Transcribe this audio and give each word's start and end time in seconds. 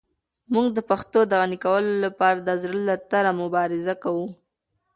موږ 0.53 0.67
د 0.73 0.79
پښتو 0.89 1.19
د 1.27 1.31
غني 1.41 1.57
کولو 1.65 1.91
لپاره 2.05 2.39
د 2.41 2.49
زړه 2.61 2.79
له 2.89 2.95
تله 3.11 3.31
مبارزه 3.41 3.93
کوو. 4.03 4.27